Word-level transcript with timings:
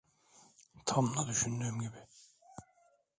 Tam 0.85 1.05
da 1.17 1.27
düşündüğüm 1.27 1.79
gibi. 1.81 2.03